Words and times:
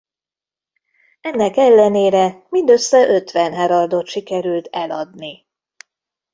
Ennek 1.21 1.57
ellenére 1.57 2.45
mindössze 2.49 3.07
ötven 3.07 3.53
Heraldot 3.53 4.07
sikerült 4.07 4.67
eladni. 4.71 5.45